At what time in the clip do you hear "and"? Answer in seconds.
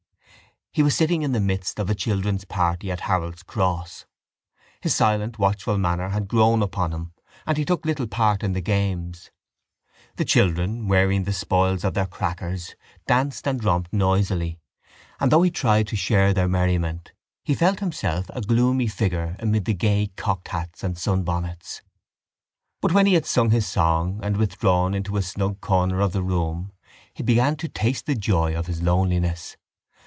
7.45-7.57, 13.49-13.61, 15.19-15.29, 20.85-20.97, 24.23-24.37